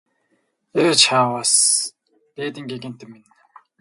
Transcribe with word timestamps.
Ээ 0.81 0.91
чааваас 1.01 1.53
дээдийн 2.35 2.67
гэгээнтэн 2.69 3.09
минь! 3.11 3.27